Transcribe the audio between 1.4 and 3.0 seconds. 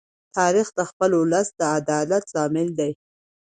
د عدالت لامل دی.